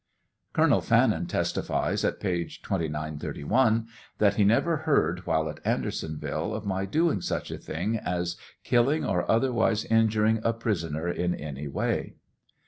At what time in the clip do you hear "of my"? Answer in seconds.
6.55-6.87